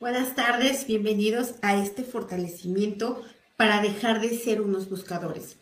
[0.00, 3.22] Buenas tardes, bienvenidos a este fortalecimiento
[3.58, 5.58] para dejar de ser unos buscadores.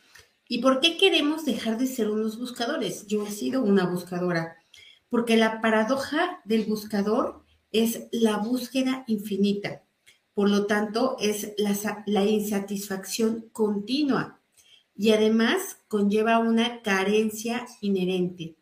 [0.46, 3.08] ¿Y por qué queremos dejar de ser unos buscadores?
[3.08, 4.56] Yo he sido una buscadora,
[5.08, 7.42] porque la paradoja del buscador
[7.72, 9.82] es la búsqueda infinita.
[10.34, 11.54] Por lo tanto, es
[12.06, 14.38] la, insatisfacción continua
[14.94, 18.54] y además conlleva una carencia inherente,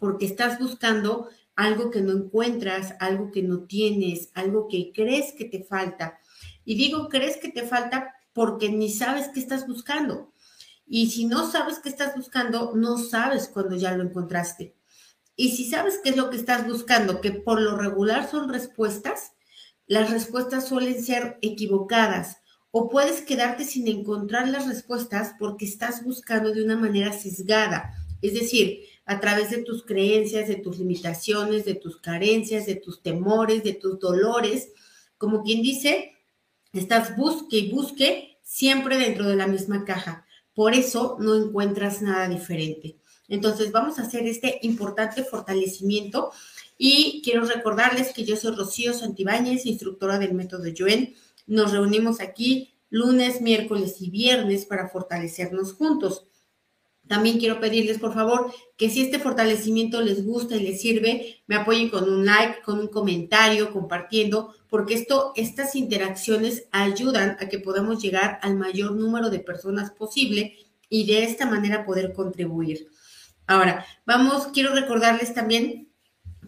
[0.00, 5.46] porque estás buscando algo que no encuentras, algo que no tienes, algo que crees que
[5.46, 6.20] te falta.
[6.64, 10.32] Y digo, crees que te falta porque ni sabes qué estás buscando.
[10.86, 14.76] Y si no sabes qué estás buscando, no sabes cuando ya lo encontraste.
[15.34, 19.32] Y si sabes qué es lo que estás buscando, que por lo regular son respuestas,
[19.86, 22.38] las respuestas suelen ser equivocadas
[22.70, 27.94] o puedes quedarte sin encontrar las respuestas porque estás buscando de una manera sesgada.
[28.20, 33.02] Es decir, a través de tus creencias, de tus limitaciones, de tus carencias, de tus
[33.02, 34.72] temores, de tus dolores.
[35.16, 36.12] Como quien dice,
[36.72, 40.26] estás busque y busque siempre dentro de la misma caja.
[40.54, 42.96] Por eso no encuentras nada diferente.
[43.28, 46.32] Entonces vamos a hacer este importante fortalecimiento
[46.78, 51.14] y quiero recordarles que yo soy Rocío Santibáñez, instructora del método Yuen.
[51.46, 56.26] Nos reunimos aquí lunes, miércoles y viernes para fortalecernos juntos.
[57.08, 61.56] También quiero pedirles, por favor, que si este fortalecimiento les gusta y les sirve, me
[61.56, 67.60] apoyen con un like, con un comentario, compartiendo, porque esto, estas interacciones ayudan a que
[67.60, 70.56] podamos llegar al mayor número de personas posible
[70.88, 72.88] y de esta manera poder contribuir.
[73.46, 75.88] Ahora, vamos, quiero recordarles también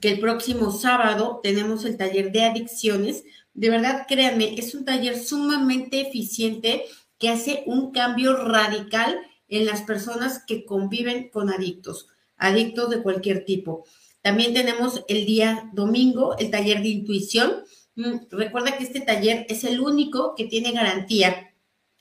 [0.00, 3.24] que el próximo sábado tenemos el taller de adicciones.
[3.54, 6.84] De verdad, créanme, es un taller sumamente eficiente
[7.18, 13.44] que hace un cambio radical en las personas que conviven con adictos, adictos de cualquier
[13.44, 13.84] tipo.
[14.22, 17.64] También tenemos el día domingo el taller de intuición.
[17.94, 21.54] Mm, recuerda que este taller es el único que tiene garantía.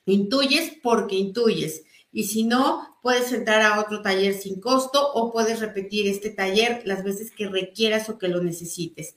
[0.04, 1.84] Intuyes porque intuyes.
[2.12, 6.82] Y si no, puedes entrar a otro taller sin costo o puedes repetir este taller
[6.84, 9.16] las veces que requieras o que lo necesites.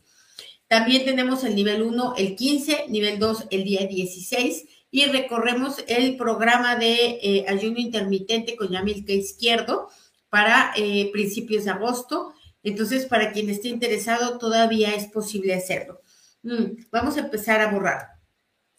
[0.67, 6.17] También tenemos el nivel 1 el 15, nivel 2 el día 16 y recorremos el
[6.17, 9.89] programa de eh, ayuno intermitente con Yamilka Izquierdo
[10.29, 12.33] para eh, principios de agosto.
[12.61, 16.01] Entonces, para quien esté interesado, todavía es posible hacerlo.
[16.43, 18.07] Mm, vamos a empezar a borrar.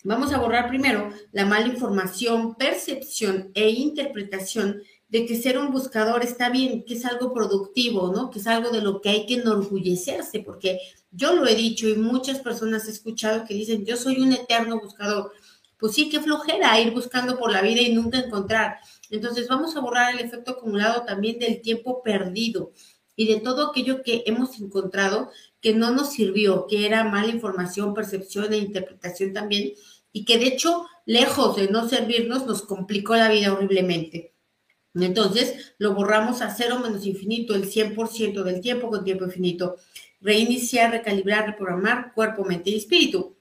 [0.04, 6.24] Vamos a borrar primero la mala información, percepción e interpretación de que ser un buscador
[6.24, 8.30] está bien, que es algo productivo, ¿no?
[8.30, 10.78] Que es algo de lo que hay que enorgullecerse, porque
[11.10, 14.80] yo lo he dicho y muchas personas he escuchado que dicen, yo soy un eterno
[14.80, 15.32] buscador
[15.82, 18.78] pues sí, qué flojera ir buscando por la vida y nunca encontrar.
[19.10, 22.70] Entonces vamos a borrar el efecto acumulado también del tiempo perdido
[23.16, 27.94] y de todo aquello que hemos encontrado que no nos sirvió, que era mala información,
[27.94, 29.72] percepción e interpretación también,
[30.12, 34.34] y que de hecho, lejos de no servirnos, nos complicó la vida horriblemente.
[34.94, 39.78] Entonces, lo borramos a cero menos infinito, el 100% del tiempo con tiempo infinito.
[40.20, 43.36] Reiniciar, recalibrar, reprogramar cuerpo, mente y espíritu.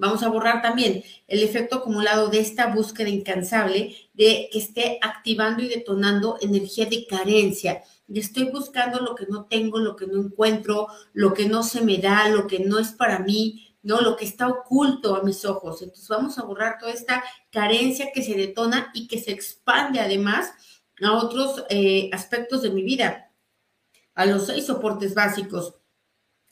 [0.00, 5.62] Vamos a borrar también el efecto acumulado de esta búsqueda incansable de que esté activando
[5.62, 7.82] y detonando energía de carencia.
[8.08, 11.98] Estoy buscando lo que no tengo, lo que no encuentro, lo que no se me
[11.98, 14.00] da, lo que no es para mí, ¿no?
[14.00, 15.82] Lo que está oculto a mis ojos.
[15.82, 20.50] Entonces vamos a borrar toda esta carencia que se detona y que se expande además
[21.02, 23.30] a otros eh, aspectos de mi vida,
[24.14, 25.74] a los seis soportes básicos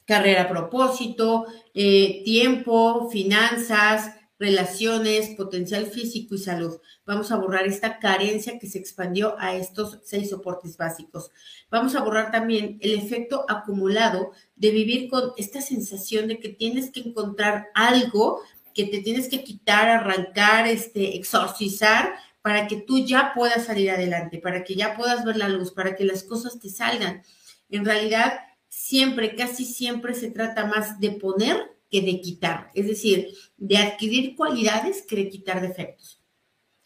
[0.09, 6.81] carrera propósito, eh, tiempo, finanzas, relaciones, potencial físico y salud.
[7.05, 11.31] Vamos a borrar esta carencia que se expandió a estos seis soportes básicos.
[11.71, 16.91] Vamos a borrar también el efecto acumulado de vivir con esta sensación de que tienes
[16.91, 18.41] que encontrar algo
[18.75, 24.39] que te tienes que quitar, arrancar, este, exorcizar para que tú ya puedas salir adelante,
[24.39, 27.23] para que ya puedas ver la luz, para que las cosas te salgan.
[27.69, 28.41] En realidad,
[28.89, 34.35] siempre, casi siempre se trata más de poner que de quitar, es decir, de adquirir
[34.35, 36.23] cualidades que de quitar defectos.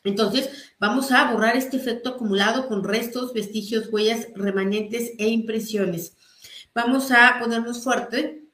[0.02, 0.50] Entonces,
[0.80, 6.16] vamos a borrar este efecto acumulado con restos, vestigios, huellas, remanentes e impresiones.
[6.74, 8.48] Vamos a ponernos fuerte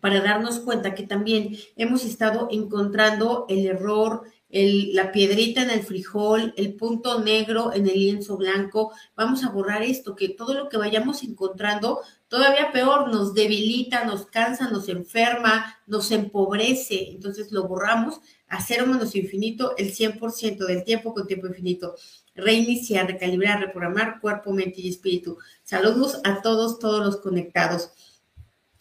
[0.00, 6.52] para darnos cuenta que también hemos estado encontrando el error, la piedrita en el frijol,
[6.58, 8.92] el punto negro en el lienzo blanco.
[9.16, 14.26] Vamos a borrar esto, que todo lo que vayamos encontrando, todavía peor, nos debilita, nos
[14.26, 17.08] cansa, nos enferma, nos empobrece.
[17.12, 21.94] Entonces lo borramos a cero menos infinito el 100% del tiempo con tiempo infinito.
[22.34, 25.38] Reiniciar, recalibrar, reprogramar cuerpo, mente y espíritu.
[25.62, 27.90] Saludos a todos, todos los conectados.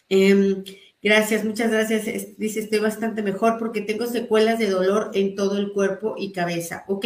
[0.09, 0.65] Em,
[1.01, 2.38] Gracias, muchas gracias.
[2.38, 6.86] Dice, estoy bastante mejor porque tengo secuelas de dolor en todo el cuerpo y cabeza.
[6.88, 7.06] Ok,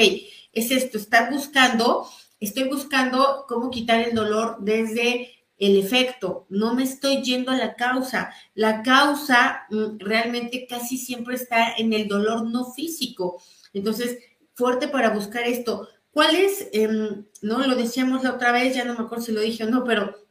[0.51, 2.05] es esto, estar buscando,
[2.39, 7.75] estoy buscando cómo quitar el dolor desde el efecto, no me estoy yendo a la
[7.75, 8.33] causa.
[8.53, 13.41] La causa mm, realmente casi siempre está en el dolor no físico.
[13.73, 14.17] Entonces,
[14.53, 15.87] fuerte para buscar esto.
[16.11, 19.41] ¿Cuál es, em, no lo decíamos la otra vez, ya no me acuerdo si lo
[19.41, 20.24] dije o no, pero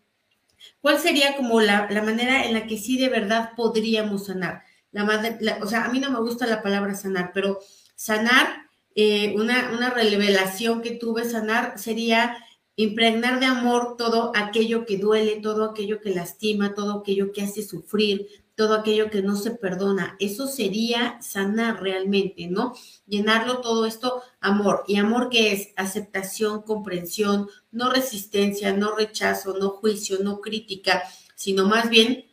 [0.80, 4.62] ¿Cuál sería como la, manera en la que sí de verdad podríamos sanar?
[4.92, 7.58] La, o sea, a mí no me gusta la palabra sanar, pero
[7.96, 8.64] sanar,
[8.94, 12.36] eh, una, una revelación que tuve, sanar sería
[12.76, 17.62] impregnar de amor todo aquello que duele, todo aquello que lastima, todo aquello que hace
[17.62, 20.16] sufrir, todo aquello que no se perdona.
[20.20, 22.74] Eso sería sanar realmente, ¿no?
[23.06, 24.84] Llenarlo todo esto amor.
[24.86, 25.68] ¿Y amor que es?
[25.76, 31.02] Aceptación, comprensión, no resistencia, no rechazo, no juicio, no crítica,
[31.34, 32.26] sino más bien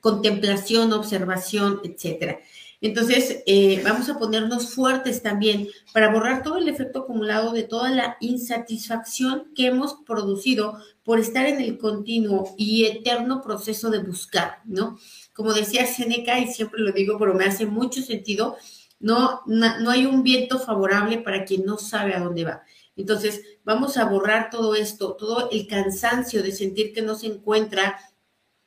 [0.00, 2.40] contemplación, observación, etcétera.
[2.82, 7.90] Entonces, eh, vamos a ponernos fuertes también para borrar todo el efecto acumulado de toda
[7.90, 14.60] la insatisfacción que hemos producido por estar en el continuo y eterno proceso de buscar,
[14.64, 14.98] ¿no?
[15.32, 18.56] Como decía Seneca, y siempre lo digo, pero me hace mucho sentido,
[19.00, 22.62] no, no, hay un viento favorable para quien no sabe a dónde va.
[22.96, 27.98] Entonces, vamos a borrar todo esto, todo el cansancio de sentir que no se encuentra,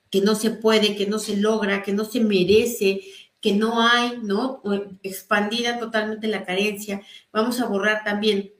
[0.09, 3.01] que no se puede, que no se logra, que no se merece,
[3.39, 4.63] que no hay, ¿no?
[5.03, 7.03] Expandida totalmente la carencia.
[7.31, 8.53] Vamos a borrar también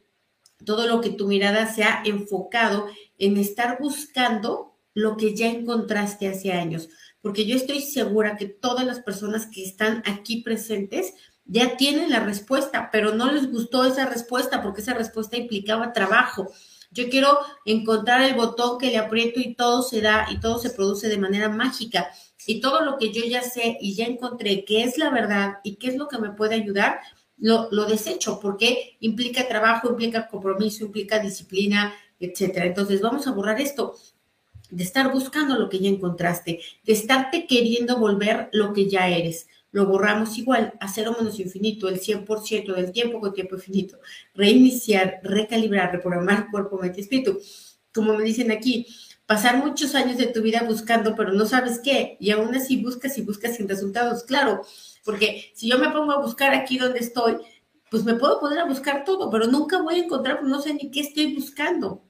[0.63, 6.27] todo lo que tu mirada se ha enfocado en estar buscando lo que ya encontraste
[6.27, 6.89] hace años
[7.23, 11.13] porque yo estoy segura que todas las personas que están aquí presentes
[11.45, 16.51] ya tienen la respuesta, pero no les gustó esa respuesta porque esa respuesta implicaba trabajo.
[16.91, 20.71] Yo quiero encontrar el botón que le aprieto y todo se da y todo se
[20.71, 22.09] produce de manera mágica.
[22.45, 25.77] Y todo lo que yo ya sé y ya encontré que es la verdad y
[25.77, 26.99] qué es lo que me puede ayudar,
[27.37, 32.65] lo, lo desecho porque implica trabajo, implica compromiso, implica disciplina, etcétera.
[32.65, 33.95] Entonces vamos a borrar esto
[34.75, 39.47] de estar buscando lo que ya encontraste, de estarte queriendo volver lo que ya eres.
[39.71, 43.97] Lo borramos igual a cero menos infinito, el 100% del tiempo con tiempo infinito.
[44.33, 47.39] Reiniciar, recalibrar, reprogramar cuerpo, mente y espíritu.
[47.93, 48.87] Como me dicen aquí,
[49.25, 53.17] pasar muchos años de tu vida buscando, pero no sabes qué, y aún así buscas
[53.17, 54.23] y buscas sin resultados.
[54.23, 54.61] Claro,
[55.03, 57.37] porque si yo me pongo a buscar aquí donde estoy,
[57.89, 60.89] pues me puedo poner a buscar todo, pero nunca voy a encontrar, no sé ni
[60.89, 62.03] qué estoy buscando.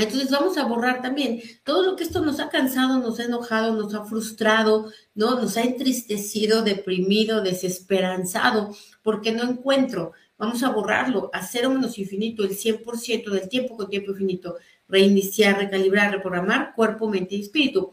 [0.00, 3.74] Entonces vamos a borrar también todo lo que esto nos ha cansado, nos ha enojado,
[3.74, 5.40] nos ha frustrado, ¿no?
[5.40, 10.12] Nos ha entristecido, deprimido, desesperanzado, porque no encuentro.
[10.36, 14.56] Vamos a borrarlo a cero menos infinito, el 100% del tiempo con tiempo infinito.
[14.88, 17.90] Reiniciar, recalibrar, reprogramar cuerpo, mente y espíritu.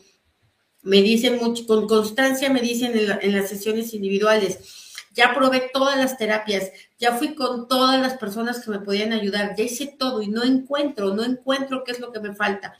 [0.83, 4.84] Me dicen mucho, con constancia me dicen en las sesiones individuales,
[5.15, 9.55] ya probé todas las terapias, ya fui con todas las personas que me podían ayudar,
[9.55, 12.75] ya hice todo y no encuentro, no encuentro qué es lo que me falta.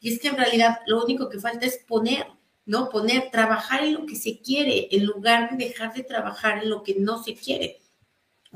[0.00, 2.26] Y es que en realidad lo único que falta es poner,
[2.66, 2.90] ¿no?
[2.90, 6.82] Poner, trabajar en lo que se quiere, en lugar de dejar de trabajar en lo
[6.82, 7.80] que no se quiere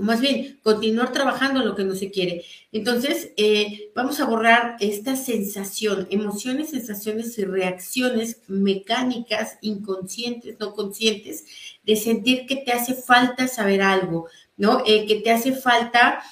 [0.01, 2.45] o más bien continuar trabajando lo que no se quiere.
[2.73, 11.45] Entonces, eh, vamos a borrar esta sensación, emociones, sensaciones y reacciones mecánicas, inconscientes, no conscientes,
[11.85, 14.27] de sentir que te hace falta saber algo,
[14.57, 14.83] ¿no?
[14.87, 16.23] Eh, que te hace falta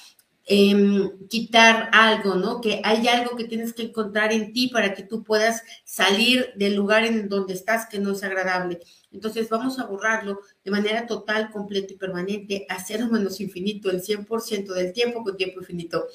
[0.51, 2.59] Em, quitar algo, ¿no?
[2.59, 6.73] Que hay algo que tienes que encontrar en ti para que tú puedas salir del
[6.73, 8.79] lugar en donde estás que no es agradable.
[9.11, 14.01] Entonces vamos a borrarlo de manera total, completa y permanente, a cero menos infinito, el
[14.01, 16.07] 100% del tiempo con tiempo infinito.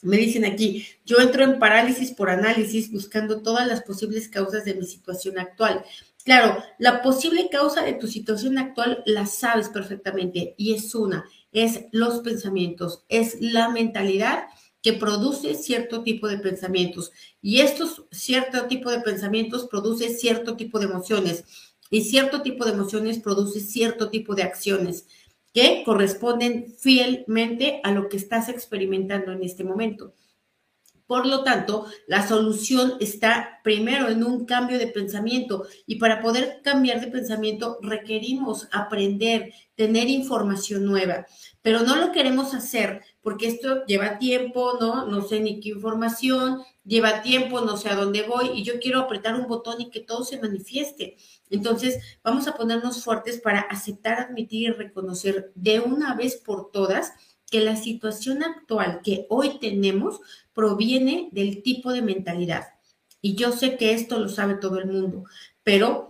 [0.00, 4.76] Me dicen aquí, yo entro en parálisis por análisis buscando todas las posibles causas de
[4.76, 5.84] mi situación actual.
[6.24, 11.84] Claro, la posible causa de tu situación actual la sabes perfectamente y es una, es
[11.92, 14.46] los pensamientos, es la mentalidad
[14.82, 17.12] que produce cierto tipo de pensamientos.
[17.40, 21.44] Y estos cierto tipo de pensamientos produce cierto tipo de emociones.
[21.90, 25.06] Y cierto tipo de emociones produce cierto tipo de acciones
[25.52, 30.14] que corresponden fielmente a lo que estás experimentando en este momento.
[31.12, 36.62] Por lo tanto, la solución está primero en un cambio de pensamiento y para poder
[36.64, 41.26] cambiar de pensamiento requerimos aprender, tener información nueva,
[41.60, 45.04] pero no lo queremos hacer porque esto lleva tiempo, ¿no?
[45.06, 49.00] No sé ni qué información, lleva tiempo, no sé a dónde voy y yo quiero
[49.00, 51.18] apretar un botón y que todo se manifieste.
[51.50, 57.12] Entonces, vamos a ponernos fuertes para aceptar, admitir y reconocer de una vez por todas
[57.52, 60.20] que la situación actual que hoy tenemos
[60.54, 62.64] proviene del tipo de mentalidad.
[63.20, 65.24] Y yo sé que esto lo sabe todo el mundo,
[65.62, 66.08] pero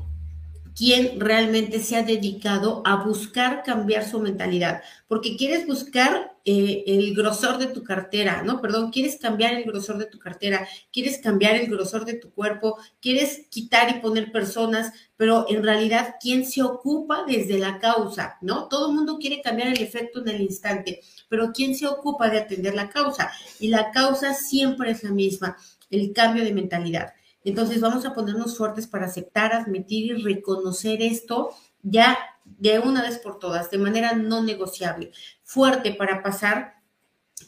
[0.76, 7.14] quien realmente se ha dedicado a buscar cambiar su mentalidad, porque quieres buscar eh, el
[7.14, 8.60] grosor de tu cartera, ¿no?
[8.60, 12.78] Perdón, quieres cambiar el grosor de tu cartera, quieres cambiar el grosor de tu cuerpo,
[13.00, 18.66] quieres quitar y poner personas, pero en realidad, ¿quién se ocupa desde la causa, ¿no?
[18.66, 22.38] Todo el mundo quiere cambiar el efecto en el instante, pero ¿quién se ocupa de
[22.38, 23.30] atender la causa?
[23.60, 25.56] Y la causa siempre es la misma,
[25.90, 27.12] el cambio de mentalidad.
[27.44, 31.50] Entonces vamos a ponernos fuertes para aceptar, admitir y reconocer esto
[31.82, 35.12] ya de una vez por todas, de manera no negociable.
[35.42, 36.74] Fuerte para pasar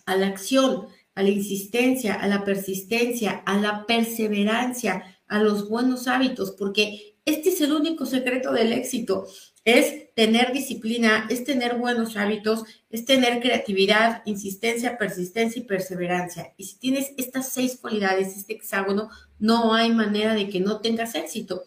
[0.06, 6.08] a la acción, a la insistencia, a la persistencia, a la perseverancia, a los buenos
[6.08, 9.26] hábitos, porque este es el único secreto del éxito
[9.64, 16.52] es tener disciplina, es tener buenos hábitos, es tener creatividad, insistencia, persistencia y perseverancia.
[16.56, 21.14] Y si tienes estas seis cualidades, este hexágono, no hay manera de que no tengas
[21.14, 21.64] éxito.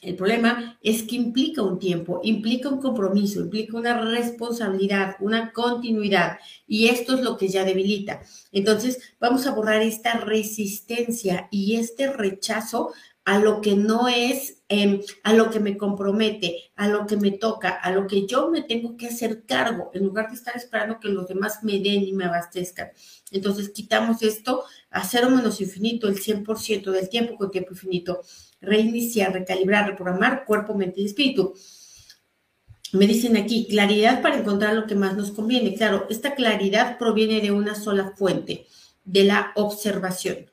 [0.00, 6.38] El problema es que implica un tiempo, implica un compromiso, implica una responsabilidad, una continuidad,
[6.66, 8.22] y esto es lo que ya debilita.
[8.50, 12.92] Entonces, vamos a borrar esta resistencia y este rechazo
[13.24, 17.32] a lo que no es, em, a lo que me compromete, a lo que me
[17.32, 20.98] toca, a lo que yo me tengo que hacer cargo, en lugar de estar esperando
[20.98, 22.90] que los demás me den y me abastezcan.
[23.30, 28.22] Entonces quitamos esto a cero menos infinito, el 100% del tiempo con tiempo infinito.
[28.60, 31.54] Reiniciar, recalibrar, reprogramar cuerpo, mente y espíritu.
[32.92, 35.74] Me dicen aquí, claridad para encontrar lo que más nos conviene.
[35.74, 38.66] Claro, esta claridad proviene de una sola fuente,
[39.04, 40.49] de la observación.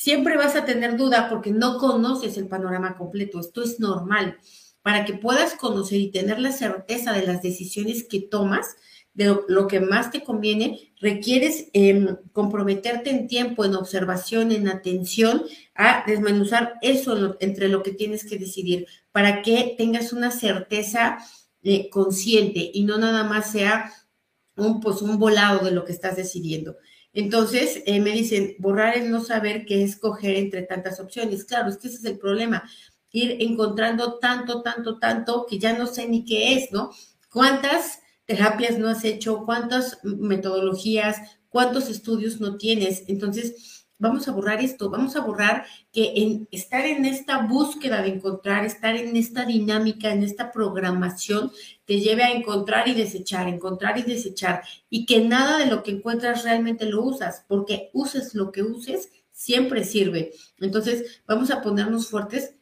[0.00, 3.40] Siempre vas a tener duda porque no conoces el panorama completo.
[3.40, 4.38] Esto es normal.
[4.80, 8.76] Para que puedas conocer y tener la certeza de las decisiones que tomas,
[9.12, 15.42] de lo, que más te conviene, requieres em, comprometerte en tiempo, en observación, en atención,
[15.74, 21.18] a desmenuzar eso entre lo que tienes que decidir, para que tengas una certeza
[21.64, 23.92] eh, consciente y no nada más sea
[24.54, 26.76] un, pues, un volado de lo que estás decidiendo.
[27.18, 31.44] Entonces, eh, me dicen, borrar es no saber qué escoger entre tantas opciones.
[31.44, 32.62] Claro, es que ese es el problema,
[33.10, 36.92] ir encontrando tanto, tanto, tanto que ya no sé ni qué es, ¿no?
[37.32, 39.44] ¿Cuántas terapias no has hecho?
[39.44, 41.16] ¿Cuántas metodologías?
[41.48, 43.02] ¿Cuántos estudios no tienes?
[43.08, 48.64] Entonces, vamos a borrar esto, vamos a borrar que estar en esta búsqueda de encontrar,
[48.64, 51.50] estar en esta dinámica, en esta programación,
[51.88, 55.92] te lleve a encontrar y desechar, encontrar y desechar, y que nada de lo que
[55.92, 60.32] encuentras realmente lo usas, porque uses lo que uses, siempre sirve.
[60.60, 62.56] Entonces, vamos a ponernos fuertes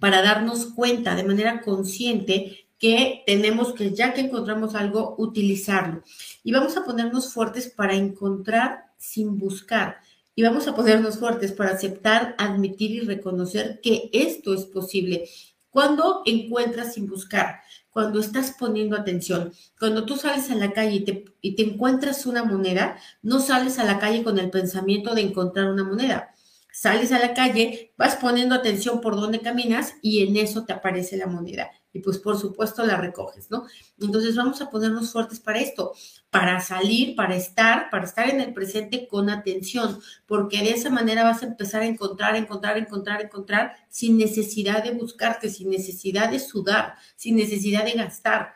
[0.00, 6.02] para darnos cuenta de manera consciente que tenemos que, ya que encontramos algo, utilizarlo.
[6.44, 9.96] Y vamos a ponernos fuertes para encontrar sin buscar
[10.34, 15.26] y vamos a ponernos fuertes para aceptar, admitir y reconocer que esto es posible.
[15.72, 21.04] Cuando encuentras sin buscar, cuando estás poniendo atención, cuando tú sales a la calle y
[21.04, 25.22] te, y te encuentras una moneda, no sales a la calle con el pensamiento de
[25.22, 26.34] encontrar una moneda.
[26.72, 31.16] Sales a la calle, vas poniendo atención por dónde caminas y en eso te aparece
[31.16, 33.66] la moneda y pues por supuesto la recoges, ¿no?
[34.00, 35.92] Entonces vamos a ponernos fuertes para esto,
[36.30, 41.24] para salir, para estar, para estar en el presente con atención, porque de esa manera
[41.24, 46.38] vas a empezar a encontrar, encontrar, encontrar, encontrar, sin necesidad de buscarte, sin necesidad de
[46.38, 48.54] sudar, sin necesidad de gastar.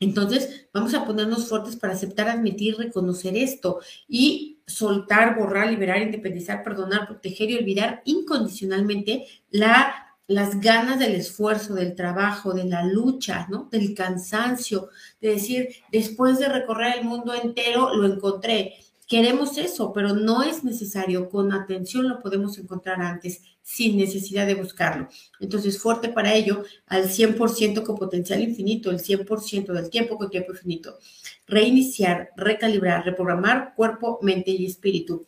[0.00, 6.62] Entonces, vamos a ponernos fuertes para aceptar, admitir, reconocer esto y soltar, borrar, liberar, independizar,
[6.62, 13.46] perdonar, proteger y olvidar incondicionalmente la las ganas del esfuerzo, del trabajo, de la lucha,
[13.48, 13.68] ¿no?
[13.70, 14.88] Del cansancio,
[15.20, 18.74] de decir, después de recorrer el mundo entero, lo encontré.
[19.06, 21.28] Queremos eso, pero no es necesario.
[21.28, 25.08] Con atención lo podemos encontrar antes, sin necesidad de buscarlo.
[25.38, 30.52] Entonces, fuerte para ello, al 100% con potencial infinito, el 100% del tiempo con tiempo
[30.52, 30.98] infinito.
[31.46, 35.24] Reiniciar, recalibrar, reprogramar cuerpo, mente y espíritu.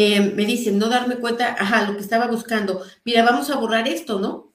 [0.00, 2.82] Eh, me dicen, no darme cuenta, ajá, lo que estaba buscando.
[3.04, 4.47] Mira, vamos a borrar esto, ¿no?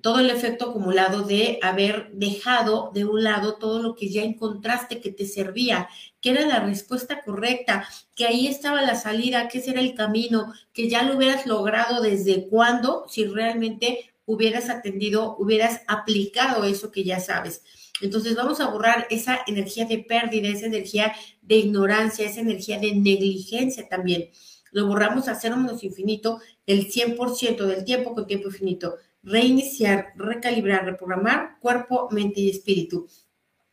[0.00, 5.00] Todo el efecto acumulado de haber dejado de un lado todo lo que ya encontraste
[5.00, 5.88] que te servía,
[6.20, 10.52] que era la respuesta correcta, que ahí estaba la salida, que ese era el camino,
[10.72, 17.04] que ya lo hubieras logrado desde cuándo, si realmente hubieras atendido, hubieras aplicado eso que
[17.04, 17.62] ya sabes.
[18.02, 22.94] Entonces vamos a borrar esa energía de pérdida, esa energía de ignorancia, esa energía de
[22.94, 24.30] negligencia también
[24.76, 28.96] lo borramos a cero menos infinito el 100% del tiempo con tiempo infinito.
[29.26, 33.08] Reiniciar, recalibrar, reprogramar cuerpo, mente y espíritu.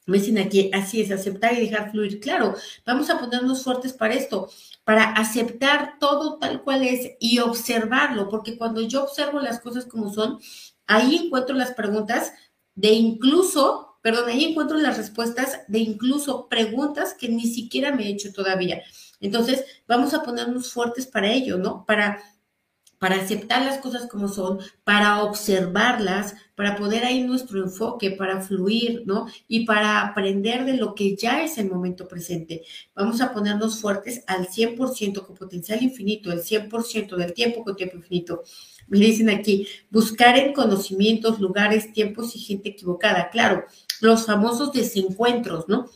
[0.07, 2.19] Me dicen aquí, así es, aceptar y dejar fluir.
[2.19, 2.55] Claro,
[2.85, 4.49] vamos a ponernos fuertes para esto,
[4.83, 10.11] para aceptar todo tal cual es y observarlo, porque cuando yo observo las cosas como
[10.11, 10.39] son,
[10.87, 12.33] ahí encuentro las preguntas
[12.75, 18.09] de incluso, perdón, ahí encuentro las respuestas de incluso preguntas que ni siquiera me he
[18.09, 18.81] hecho todavía.
[19.21, 21.85] Entonces, vamos a ponernos fuertes para ello, ¿no?
[21.85, 22.21] Para
[23.03, 29.03] para aceptar las cosas como son, para observarlas, para poder ahí nuestro enfoque, para fluir,
[29.05, 29.27] ¿no?
[29.49, 32.63] Y para aprender de lo que ya es el momento presente.
[32.95, 37.97] Vamos a ponernos fuertes al 100% con potencial infinito, el 100% del tiempo con tiempo
[37.97, 38.43] infinito.
[38.87, 43.29] Me dicen aquí, buscar en conocimientos, lugares, tiempos y gente equivocada.
[43.31, 43.65] Claro,
[43.99, 45.89] los famosos desencuentros, ¿no?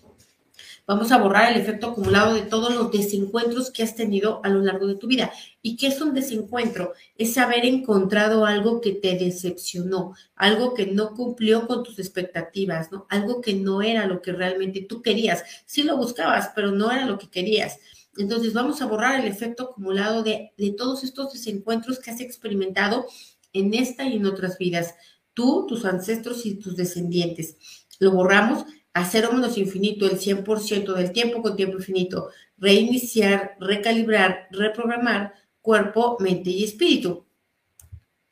[0.88, 4.62] Vamos a borrar el efecto acumulado de todos los desencuentros que has tenido a lo
[4.62, 5.34] largo de tu vida.
[5.62, 6.94] ¿Y qué es un desencuentro?
[7.17, 13.06] Es haber encontrado algo que te decepcionó, algo que no cumplió con tus expectativas, ¿no?
[13.10, 15.44] Algo que no era lo que realmente tú querías.
[15.65, 17.79] Sí lo buscabas, pero no era lo que querías.
[18.17, 23.08] Entonces vamos a borrar el efecto acumulado de, de todos estos desencuentros que has experimentado
[23.51, 24.96] en esta y en otras vidas.
[25.34, 27.58] Tú, tus ancestros y tus descendientes.
[28.00, 28.65] Lo borramos
[28.98, 36.18] a cero menos infinito el 100% del tiempo con tiempo infinito, reiniciar, recalibrar, reprogramar cuerpo,
[36.20, 37.27] mente y espíritu.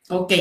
[0.10, 0.34] Ok,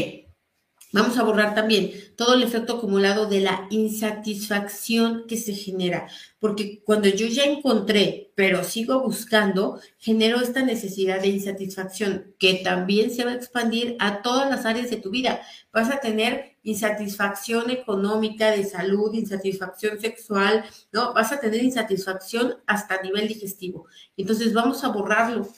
[0.94, 6.06] Vamos a borrar también todo el efecto acumulado de la insatisfacción que se genera,
[6.38, 13.10] porque cuando yo ya encontré, pero sigo buscando, genero esta necesidad de insatisfacción que también
[13.10, 15.40] se va a expandir a todas las áreas de tu vida.
[15.72, 21.12] Vas a tener insatisfacción económica, de salud, insatisfacción sexual, ¿no?
[21.12, 23.88] Vas a tener insatisfacción hasta nivel digestivo.
[24.16, 25.48] Entonces vamos a borrarlo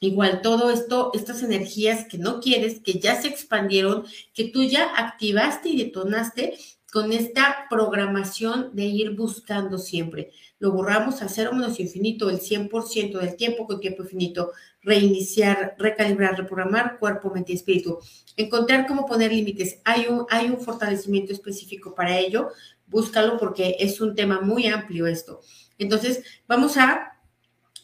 [0.00, 4.84] Igual todo esto, estas energías que no quieres, que ya se expandieron, que tú ya
[4.96, 6.58] activaste y detonaste
[6.92, 10.30] con esta programación de ir buscando siempre.
[10.58, 14.52] Lo borramos a cero menos infinito, el 100% del tiempo con tiempo infinito.
[14.82, 17.98] Reiniciar, recalibrar, reprogramar cuerpo, mente y espíritu.
[18.36, 19.80] Encontrar cómo poner límites.
[19.84, 22.48] Hay un, hay un fortalecimiento específico para ello.
[22.86, 25.40] Búscalo porque es un tema muy amplio esto.
[25.78, 27.11] Entonces, vamos a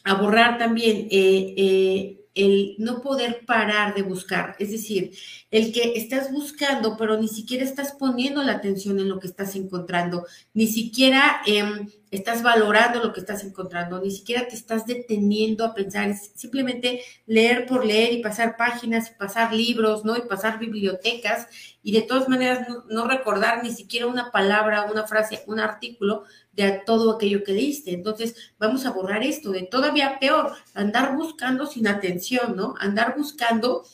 [0.03, 5.11] a borrar también eh, eh, el no poder parar de buscar, es decir,
[5.51, 9.55] el que estás buscando, pero ni siquiera estás poniendo la atención en lo que estás
[9.55, 15.63] encontrando, ni siquiera em, estás valorando lo que estás encontrando, ni siquiera te estás deteniendo
[15.63, 20.17] a pensar, simplemente leer por leer y pasar páginas, y pasar libros, ¿no?
[20.17, 21.47] Y pasar bibliotecas
[21.81, 26.81] y de todas maneras no recordar ni siquiera una palabra, una frase, un artículo de
[26.85, 27.91] todo aquello que leíste.
[27.93, 32.75] Entonces, vamos a borrar esto de todavía peor, andar buscando sin atención, ¿no?
[32.79, 33.85] Andar buscando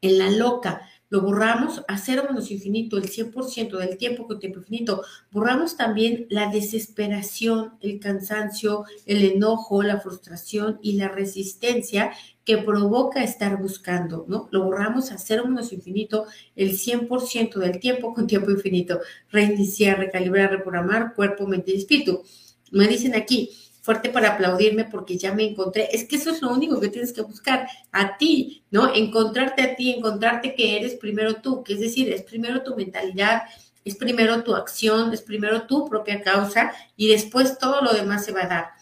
[0.00, 0.82] en la loca.
[1.10, 5.02] Lo borramos a cero menos infinito, el 100% del tiempo con tiempo infinito.
[5.32, 12.12] Borramos también la desesperación, el cansancio, el enojo, la frustración y la resistencia
[12.44, 14.48] que provoca estar buscando, ¿no?
[14.52, 19.00] Lo borramos a cero menos infinito el 100% del tiempo con tiempo infinito.
[19.30, 22.22] Reiniciar, recalibrar, reprogramar cuerpo, mente y espíritu.
[22.70, 25.88] Me dicen aquí, fuerte para aplaudirme porque ya me encontré.
[25.92, 28.94] Es que eso es lo único que tienes que buscar, a ti, ¿no?
[28.94, 33.42] Encontrarte a ti, encontrarte que eres primero tú, que es decir, es primero tu mentalidad,
[33.84, 38.32] es primero tu acción, es primero tu propia causa y después todo lo demás se
[38.32, 38.79] va a dar.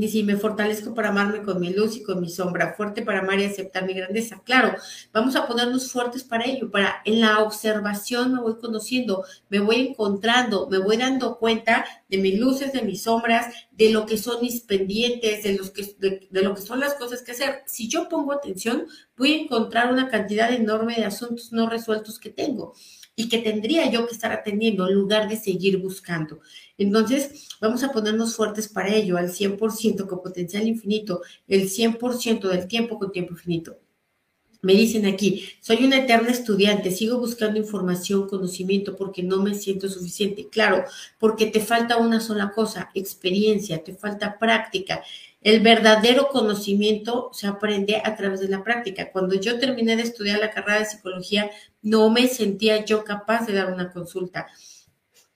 [0.00, 3.18] Y si me fortalezco para amarme con mi luz y con mi sombra, fuerte para
[3.18, 4.40] amar y aceptar mi grandeza.
[4.46, 4.74] Claro,
[5.12, 9.88] vamos a ponernos fuertes para ello, para en la observación me voy conociendo, me voy
[9.88, 14.40] encontrando, me voy dando cuenta de mis luces, de mis sombras, de lo que son
[14.40, 17.62] mis pendientes, de, los que, de, de lo que son las cosas que hacer.
[17.66, 18.86] Si yo pongo atención,
[19.18, 22.72] voy a encontrar una cantidad enorme de asuntos no resueltos que tengo
[23.20, 26.40] y que tendría yo que estar atendiendo en lugar de seguir buscando.
[26.78, 32.66] Entonces, vamos a ponernos fuertes para ello, al 100% con potencial infinito, el 100% del
[32.66, 33.78] tiempo con tiempo infinito.
[34.62, 39.88] Me dicen aquí, soy una eterna estudiante, sigo buscando información, conocimiento, porque no me siento
[39.88, 40.48] suficiente.
[40.50, 40.84] Claro,
[41.18, 45.02] porque te falta una sola cosa, experiencia, te falta práctica.
[45.40, 49.10] El verdadero conocimiento se aprende a través de la práctica.
[49.10, 51.50] Cuando yo terminé de estudiar la carrera de psicología,
[51.82, 54.46] no me sentía yo capaz de dar una consulta.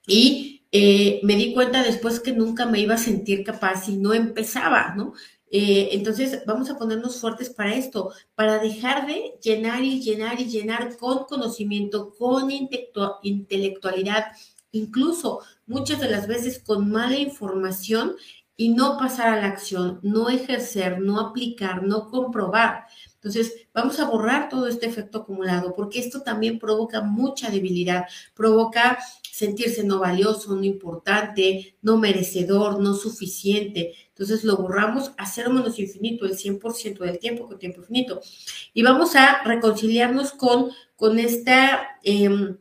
[0.07, 4.13] Y eh, me di cuenta después que nunca me iba a sentir capaz y no
[4.13, 5.13] empezaba, ¿no?
[5.49, 10.49] Eh, entonces, vamos a ponernos fuertes para esto, para dejar de llenar y llenar y
[10.49, 14.25] llenar con conocimiento, con intelectualidad,
[14.71, 18.15] incluso muchas de las veces con mala información
[18.57, 22.87] y no pasar a la acción, no ejercer, no aplicar, no comprobar.
[23.25, 28.99] Entonces, vamos a borrar todo este efecto acumulado, porque esto también provoca mucha debilidad, provoca
[29.31, 33.95] sentirse no valioso, no importante, no merecedor, no suficiente.
[34.09, 38.21] Entonces lo borramos a cero menos infinito, el 100% del tiempo con tiempo infinito.
[38.75, 41.97] Y vamos a reconciliarnos con, con esta...
[42.03, 42.57] Em,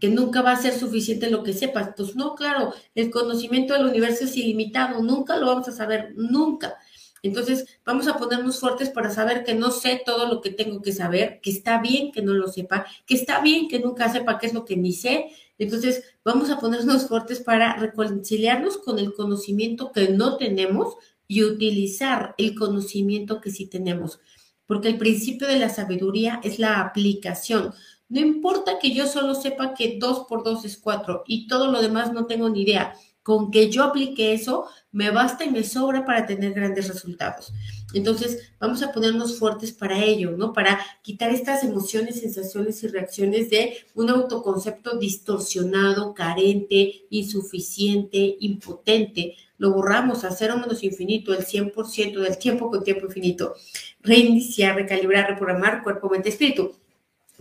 [0.00, 1.88] que nunca va a ser suficiente lo que sepas.
[1.88, 6.78] Entonces, no, claro, el conocimiento del universo es ilimitado, nunca lo vamos a saber, nunca.
[7.22, 10.92] Entonces, vamos a ponernos fuertes para saber que no sé todo lo que tengo que
[10.92, 14.46] saber, que está bien que no lo sepa, que está bien que nunca sepa qué
[14.46, 15.30] es lo que ni sé.
[15.58, 20.96] Entonces, vamos a ponernos fuertes para reconciliarnos con el conocimiento que no tenemos
[21.28, 24.18] y utilizar el conocimiento que sí tenemos.
[24.66, 27.72] Porque el principio de la sabiduría es la aplicación.
[28.08, 31.80] No importa que yo solo sepa que 2 por 2 es 4 y todo lo
[31.80, 32.94] demás no tengo ni idea.
[33.30, 37.52] Con que yo aplique eso, me basta y me sobra para tener grandes resultados.
[37.94, 40.52] Entonces, vamos a ponernos fuertes para ello, ¿no?
[40.52, 49.36] Para quitar estas emociones, sensaciones y reacciones de un autoconcepto distorsionado, carente, insuficiente, impotente.
[49.58, 53.54] Lo borramos a cero menos infinito, el 100% del tiempo con tiempo infinito.
[54.02, 56.79] Reiniciar, recalibrar, reprogramar cuerpo, mente, espíritu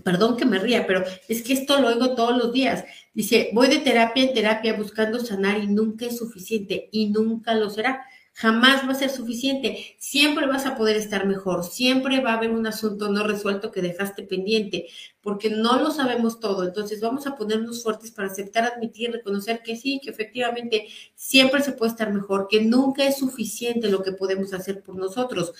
[0.03, 2.83] perdón que me ría, pero es que esto lo oigo todos los días.
[3.13, 7.69] Dice, voy de terapia en terapia buscando sanar y nunca es suficiente y nunca lo
[7.69, 8.05] será.
[8.39, 9.97] Jamás va a ser suficiente.
[9.97, 11.65] Siempre vas a poder estar mejor.
[11.65, 14.87] Siempre va a haber un asunto no resuelto que dejaste pendiente,
[15.19, 16.63] porque no lo sabemos todo.
[16.63, 21.73] Entonces vamos a ponernos fuertes para aceptar, admitir, reconocer que sí, que efectivamente siempre se
[21.73, 25.51] puede estar mejor, que nunca es suficiente lo que podemos hacer por nosotros.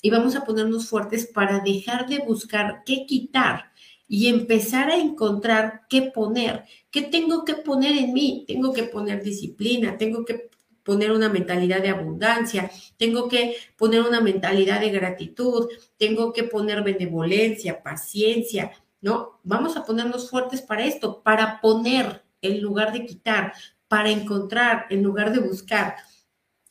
[0.00, 3.67] Y vamos a ponernos fuertes para dejar de buscar qué quitar
[4.08, 8.44] y empezar a encontrar qué poner, qué tengo que poner en mí.
[8.48, 10.48] Tengo que poner disciplina, tengo que
[10.82, 15.68] poner una mentalidad de abundancia, tengo que poner una mentalidad de gratitud,
[15.98, 19.38] tengo que poner benevolencia, paciencia, ¿no?
[19.42, 23.52] Vamos a ponernos fuertes para esto, para poner en lugar de quitar,
[23.86, 25.96] para encontrar en lugar de buscar.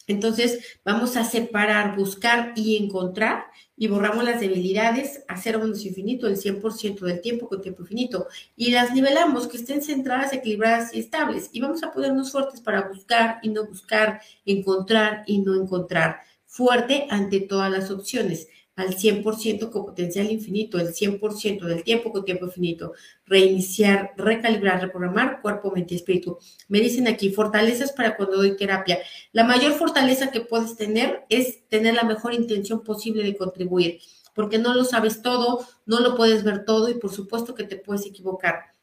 [0.08, 6.38] Entonces, vamos a separar, buscar y encontrar y borramos las debilidades a cero infinito, el
[6.38, 8.28] 100% del tiempo con tiempo infinito.
[8.56, 11.50] Y las nivelamos, que estén centradas, equilibradas y estables.
[11.52, 16.22] Y vamos a ponernos fuertes para buscar y no buscar, encontrar y no encontrar.
[16.46, 22.24] Fuerte ante todas las opciones al 100% con potencial infinito, el 100% del tiempo con
[22.24, 22.94] tiempo infinito.
[23.26, 26.38] Reiniciar, recalibrar, reprogramar cuerpo, mente y espíritu.
[26.70, 29.00] Me dicen aquí, fortalezas para cuando doy terapia.
[29.34, 34.00] La mayor fortaleza que puedes tener es tener la mejor intención posible de contribuir,
[34.36, 37.78] porque no lo sabes todo, no lo puedes ver todo y por supuesto que te
[37.78, 38.77] puedes equivocar.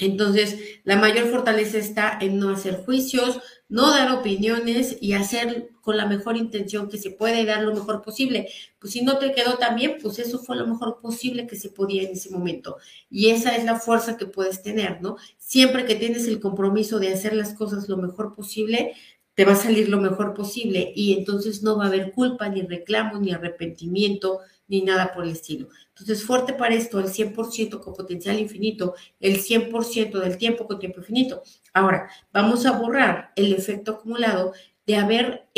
[0.00, 5.96] Entonces, la mayor fortaleza está en no hacer juicios, no dar opiniones y hacer con
[5.96, 8.48] la mejor intención que se pueda y dar lo mejor posible.
[8.78, 11.68] Pues si no te quedó tan bien, pues eso fue lo mejor posible que se
[11.68, 12.78] podía en ese momento.
[13.08, 15.16] Y esa es la fuerza que puedes tener, ¿no?
[15.38, 18.94] Siempre que tienes el compromiso de hacer las cosas lo mejor posible,
[19.34, 22.62] te va a salir lo mejor posible y entonces no va a haber culpa, ni
[22.62, 25.68] reclamo, ni arrepentimiento, ni nada por el estilo.
[25.88, 31.00] Entonces, fuerte para esto, el 100% con potencial infinito, el 100% del tiempo con tiempo
[31.00, 31.42] infinito.
[31.74, 34.52] Ahora, vamos a borrar el efecto acumulado
[34.86, 35.48] de haber,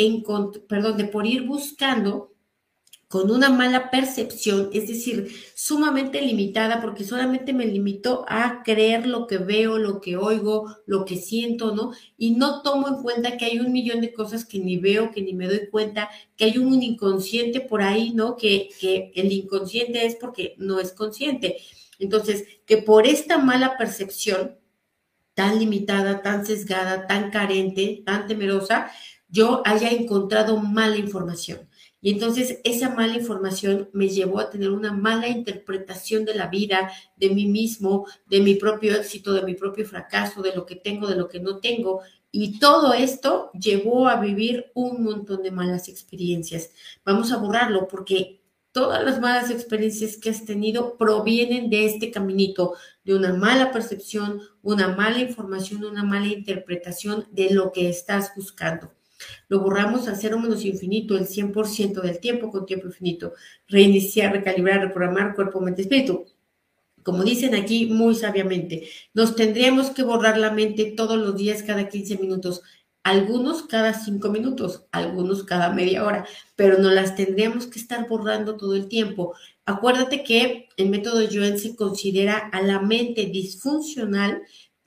[0.67, 2.32] perdón, de por ir buscando
[3.13, 9.27] con una mala percepción, es decir, sumamente limitada, porque solamente me limitó a creer lo
[9.27, 11.91] que veo, lo que oigo, lo que siento, ¿no?
[12.17, 15.21] Y no tomo en cuenta que hay un millón de cosas que ni veo, que
[15.21, 18.35] ni me doy cuenta, que hay un inconsciente por ahí, ¿no?
[18.35, 21.57] Que, que el inconsciente es porque no es consciente.
[21.99, 24.57] Entonces, que por esta mala percepción
[25.35, 28.89] tan limitada, tan sesgada, tan carente, tan temerosa,
[29.29, 31.69] yo haya encontrado mala información.
[32.03, 36.91] Y entonces esa mala información me llevó a tener una mala interpretación de la vida,
[37.15, 41.07] de mí mismo, de mi propio éxito, de mi propio fracaso, de lo que tengo,
[41.07, 42.01] de lo que no tengo.
[42.29, 46.71] Y todo esto llevó a vivir un montón de malas experiencias.
[47.05, 48.41] Vamos a borrarlo porque
[48.73, 52.73] todas las malas experiencias que has tenido provienen de este caminito,
[53.05, 58.91] de una mala percepción, una mala información, una mala interpretación de lo que estás buscando.
[59.47, 63.33] Lo borramos a cero menos infinito, el 100% del tiempo con tiempo infinito.
[63.67, 66.25] Reiniciar, recalibrar, reprogramar cuerpo, mente, espíritu.
[67.03, 71.89] Como dicen aquí muy sabiamente, nos tendríamos que borrar la mente todos los días, cada
[71.89, 72.61] 15 minutos,
[73.03, 78.55] algunos cada 5 minutos, algunos cada media hora, pero no las tendríamos que estar borrando
[78.55, 79.35] todo el tiempo.
[79.65, 84.41] Acuérdate que el método Joen se considera a la mente disfuncional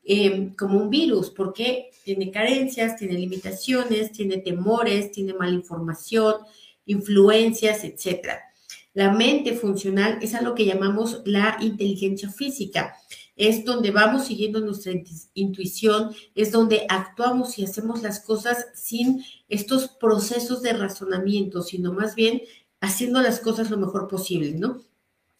[0.08, 6.36] Em, como un virus, porque tiene carencias, tiene limitaciones, tiene temores, tiene mala información,
[6.84, 8.28] influencias, etc.
[8.94, 12.94] La mente funcional es a lo que llamamos la inteligencia física.
[13.34, 14.92] Es donde vamos siguiendo nuestra
[15.34, 22.14] intuición, es donde actuamos y hacemos las cosas sin estos procesos de razonamiento, sino más
[22.14, 22.42] bien
[22.80, 24.84] haciendo las cosas lo mejor posible, ¿no?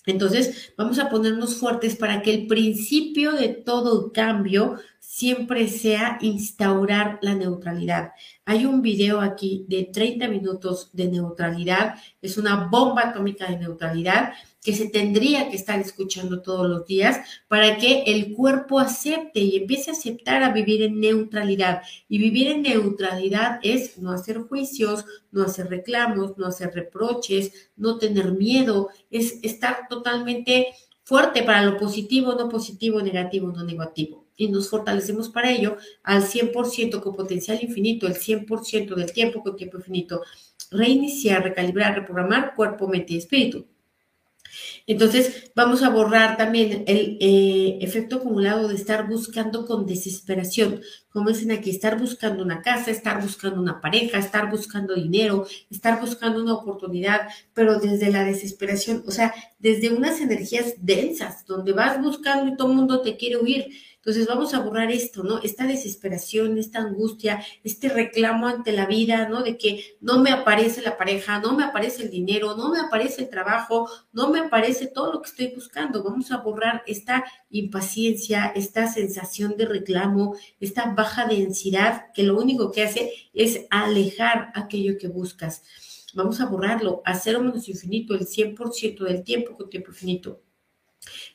[0.07, 7.19] Entonces, vamos a ponernos fuertes para que el principio de todo cambio siempre sea instaurar
[7.23, 8.13] la neutralidad.
[8.45, 14.33] Hay un video aquí de 30 minutos de neutralidad, es una bomba atómica de neutralidad
[14.67, 19.55] que se tendría que estar escuchando todos los días para que el cuerpo acepte y
[19.55, 21.83] empiece a aceptar a vivir en neutralidad.
[22.09, 27.99] Y vivir en neutralidad es no hacer juicios, no hacer reclamos, no hacer reproches, no
[27.99, 30.75] tener miedo, es estar totalmente
[31.05, 34.27] fuerte para lo positivo, no positivo, negativo, no negativo.
[34.37, 39.55] Y nos fortalecemos para ello al 100% con potencial infinito, el 100% del tiempo con
[39.55, 40.23] tiempo infinito.
[40.73, 43.65] Reiniciar, recalibrar, reprogramar cuerpo, mente y espíritu.
[44.89, 50.81] Entonces, vamos a borrar también el eh, efecto acumulado de estar buscando con desesperación.
[51.09, 56.01] Como dicen aquí, estar buscando una casa, estar buscando una pareja, estar buscando dinero, estar
[56.01, 57.23] buscando una oportunidad,
[57.53, 62.71] pero desde la desesperación, o sea, desde unas energías densas, donde vas buscando y todo
[62.71, 63.67] el mundo te quiere huir.
[64.07, 65.41] Entonces vamos a borrar esto, ¿no?
[65.43, 69.43] Esta desesperación, esta angustia, este reclamo ante la vida, ¿no?
[69.43, 73.23] De que no me aparece la pareja, no me aparece el dinero, no me aparece
[73.23, 76.05] el trabajo, no me aparece todo lo que estoy buscando.
[76.05, 82.71] Vamos a borrar esta impaciencia, esta sensación de reclamo, esta baja densidad que lo único
[82.71, 85.65] que hace es alejar aquello que buscas.
[86.15, 90.46] Vamos a borrarlo a cero menos infinito el 100% del tiempo con tiempo infinito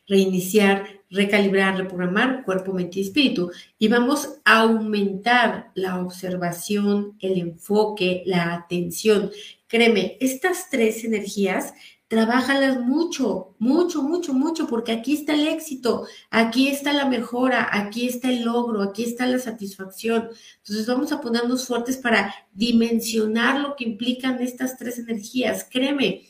[0.07, 3.51] reiniciar, recalibrar, reprogramar cuerpo, mente y espíritu.
[3.77, 9.31] Y vamos a aumentar la observación, el enfoque, la atención.
[9.67, 11.73] Créeme, estas tres energías,
[12.11, 18.05] trabájalas mucho, mucho, mucho, mucho, porque aquí está el éxito, aquí está la mejora, aquí
[18.05, 20.27] está el logro, aquí está la satisfacción.
[20.57, 25.65] Entonces vamos a ponernos fuertes para dimensionar lo que implican estas tres energías.
[25.71, 26.23] Créeme,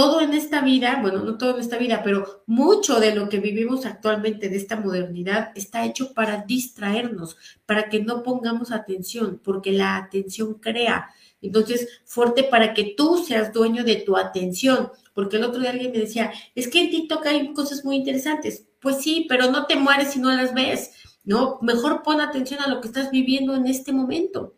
[0.00, 3.38] todo en esta vida, bueno, no todo en esta vida, pero mucho de lo que
[3.38, 7.36] vivimos actualmente de esta modernidad está hecho para distraernos,
[7.66, 11.10] para que no pongamos atención, porque la atención crea.
[11.42, 15.92] Entonces, fuerte para que tú seas dueño de tu atención, porque el otro día alguien
[15.92, 18.64] me decía, es que en TikTok hay cosas muy interesantes.
[18.80, 20.92] Pues sí, pero no te mueres si no las ves,
[21.24, 21.58] ¿no?
[21.60, 24.54] Mejor pon atención a lo que estás viviendo en este momento.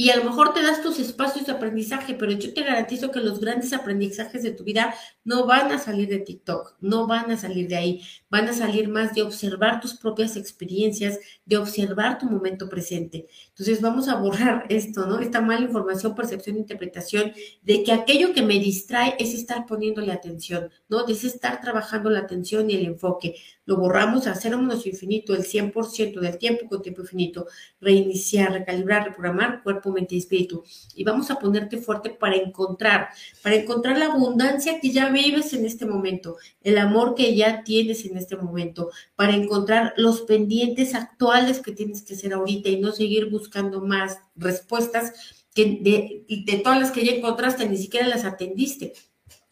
[0.00, 3.18] Y a lo mejor te das tus espacios de aprendizaje, pero yo te garantizo que
[3.18, 7.36] los grandes aprendizajes de tu vida no van a salir de TikTok, no van a
[7.36, 12.26] salir de ahí, van a salir más de observar tus propias experiencias, de observar tu
[12.26, 13.26] momento presente.
[13.48, 15.18] Entonces vamos a borrar esto, ¿no?
[15.18, 17.32] Esta mala información, percepción, interpretación
[17.62, 21.08] de que aquello que me distrae es estar poniéndole atención, ¿no?
[21.08, 23.34] Es estar trabajando la atención y el enfoque.
[23.64, 27.46] Lo borramos a cero menos infinito, el 100% del tiempo con tiempo infinito.
[27.80, 30.64] Reiniciar, recalibrar, reprogramar cuerpo, mente y espíritu.
[30.94, 33.08] Y vamos a ponerte fuerte para encontrar,
[33.42, 38.04] para encontrar la abundancia que ya vives en este momento, el amor que ya tienes
[38.04, 42.92] en este momento, para encontrar los pendientes actuales que tienes que hacer ahorita y no
[42.92, 45.12] seguir buscando más respuestas
[45.54, 48.92] que de todas las que ya encontraste, ni siquiera las atendiste.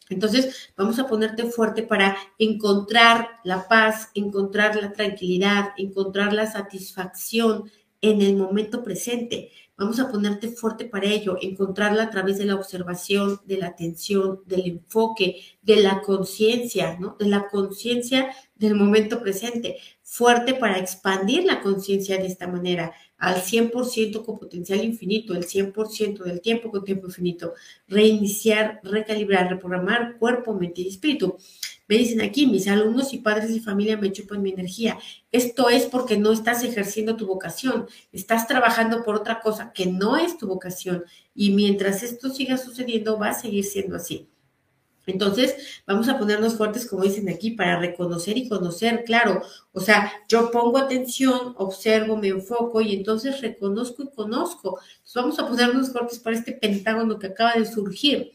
[0.09, 7.69] Entonces, vamos a ponerte fuerte para encontrar la paz, encontrar la tranquilidad, encontrar la satisfacción
[7.99, 9.51] en el momento presente.
[9.79, 14.41] Vamos a ponerte fuerte para ello, encontrarla a través de la observación, de la atención,
[14.47, 17.15] del enfoque, de la conciencia, ¿no?
[17.19, 19.77] De la conciencia del momento presente.
[20.01, 26.23] Fuerte para expandir la conciencia de esta manera al 100% con potencial infinito, el 100%
[26.23, 27.53] del tiempo con tiempo infinito,
[27.87, 31.37] reiniciar, recalibrar, reprogramar cuerpo, mente y espíritu.
[31.87, 34.97] Me dicen aquí, mis alumnos y padres y familia me chupan mi energía.
[35.31, 40.17] Esto es porque no estás ejerciendo tu vocación, estás trabajando por otra cosa que no
[40.17, 44.27] es tu vocación y mientras esto siga sucediendo va a seguir siendo así.
[45.07, 45.55] Entonces,
[45.87, 49.41] vamos a ponernos fuertes, como dicen aquí, para reconocer y conocer, claro.
[49.71, 54.79] O sea, yo pongo atención, observo, me enfoco y entonces reconozco y conozco.
[54.97, 58.33] Entonces, vamos a ponernos fuertes para este pentágono que acaba de surgir.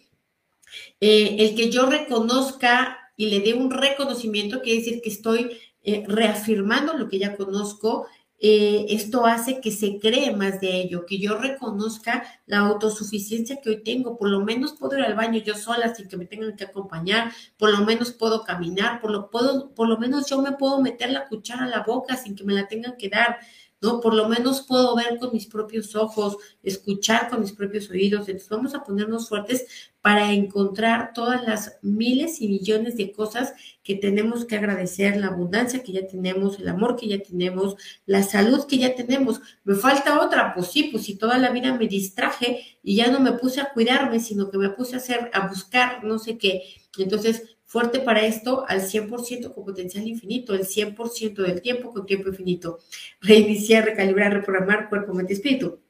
[0.99, 6.03] Eh, el que yo reconozca y le dé un reconocimiento quiere decir que estoy eh,
[6.09, 8.07] reafirmando lo que ya conozco,
[8.41, 13.71] eh, esto hace que se cree más de ello, que yo reconozca la autosuficiencia que
[13.71, 14.19] hoy tengo.
[14.19, 17.31] Por lo menos puedo ir al baño yo sola sin que me tengan que acompañar,
[17.57, 21.13] por lo menos puedo caminar, por lo, puedo, por lo menos yo me puedo meter
[21.13, 23.39] la cuchara a la boca sin que me la tengan que dar.
[23.83, 24.01] ¿No?
[24.01, 28.29] Por lo menos puedo ver con mis propios ojos, escuchar con mis propios oídos.
[28.29, 29.67] Entonces vamos a ponernos fuertes
[30.01, 35.83] para encontrar todas las miles y millones de cosas que tenemos que agradecer, la abundancia
[35.83, 39.41] que ya tenemos, el amor que ya tenemos, la salud que ya tenemos.
[39.65, 40.55] ¿Me falta otra?
[40.55, 43.73] Pues sí, pues si toda la vida me distraje y ya no me puse a
[43.73, 46.63] cuidarme, sino que me puse a hacer, a buscar no sé qué.
[46.99, 52.29] Entonces, fuerte para esto al 100% con potencial infinito, el 100% del tiempo con tiempo
[52.29, 52.81] infinito.
[53.23, 55.81] Reiniciar, recalibrar, reprogramar cuerpo, mente, espíritu.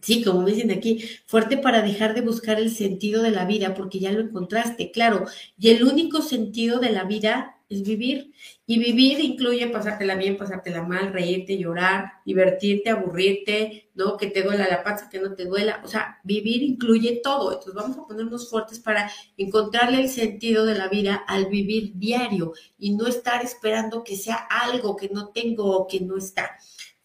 [0.00, 3.74] Sí, como me dicen aquí, fuerte para dejar de buscar el sentido de la vida
[3.74, 5.26] porque ya lo encontraste, claro.
[5.58, 8.32] Y el único sentido de la vida es vivir.
[8.66, 14.16] Y vivir incluye pasártela bien, pasártela mal, reírte, llorar, divertirte, aburrirte, ¿no?
[14.16, 15.80] Que te duela la panza, que no te duela.
[15.84, 17.52] O sea, vivir incluye todo.
[17.52, 22.52] Entonces vamos a ponernos fuertes para encontrarle el sentido de la vida al vivir diario
[22.78, 26.50] y no estar esperando que sea algo que no tengo o que no está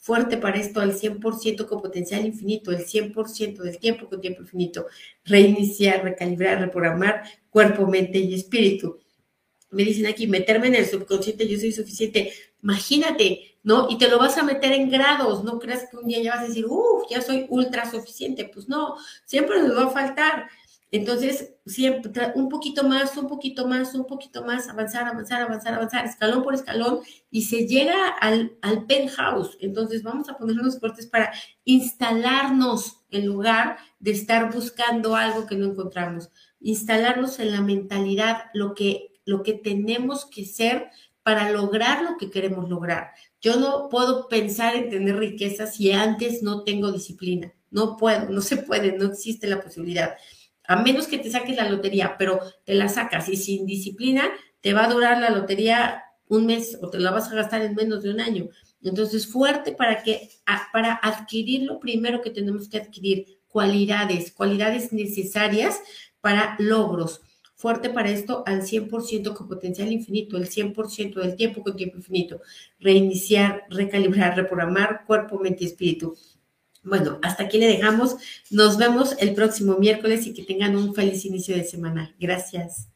[0.06, 4.86] fuerte para esto al 100% con potencial infinito, el 100% del tiempo con tiempo infinito,
[5.24, 9.00] reiniciar, recalibrar, reprogramar cuerpo, mente y espíritu.
[9.76, 12.32] Me dicen aquí, meterme en el subconsciente, yo soy suficiente.
[12.64, 13.88] Imagínate, ¿no?
[13.90, 16.46] Y te lo vas a meter en grados, no creas que un día ya vas
[16.46, 18.50] a decir, uff, ya soy ultra suficiente.
[18.54, 20.48] Pues no, siempre nos va a faltar.
[20.92, 26.06] Entonces, siempre un poquito más, un poquito más, un poquito más, avanzar, avanzar, avanzar, avanzar,
[26.06, 29.58] escalón por escalón, y se llega al, al penthouse.
[29.60, 31.34] Entonces, vamos a ponernos fuertes para
[31.66, 36.30] instalarnos en lugar de estar buscando algo que no encontramos.
[36.62, 40.90] Instalarnos en la mentalidad, lo que, lo que tenemos que ser
[41.24, 43.12] para lograr lo que queremos lograr.
[43.42, 47.54] Yo no puedo pensar en tener riqueza si antes no tengo disciplina.
[47.72, 50.16] No puedo, no se puede, no existe la posibilidad
[50.68, 54.30] a menos que te saques la lotería, pero te la sacas y sin disciplina
[54.62, 57.76] te va a durar la lotería un mes o te la vas a gastar en
[57.76, 58.50] menos de un año.
[58.82, 60.30] Entonces, fuerte para que
[60.74, 65.80] para adquirir lo primero que tenemos que adquirir, cualidades, cualidades necesarias
[66.20, 67.22] para logros.
[67.66, 72.40] Fuerte para esto al 100% con potencial infinito, el 100% del tiempo con tiempo infinito.
[72.80, 76.16] Reiniciar, recalibrar, reprogramar cuerpo, mente y espíritu.
[76.84, 78.18] Bueno, hasta aquí le dejamos.
[78.52, 82.16] Nos vemos el próximo miércoles y que tengan un feliz inicio de semana.
[82.20, 82.95] Gracias.